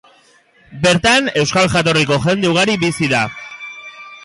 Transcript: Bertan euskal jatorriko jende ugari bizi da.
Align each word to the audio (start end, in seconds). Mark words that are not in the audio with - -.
Bertan 0.85 1.27
euskal 1.41 1.69
jatorriko 1.75 2.19
jende 2.25 2.51
ugari 2.55 2.81
bizi 2.87 3.13
da. 3.15 3.23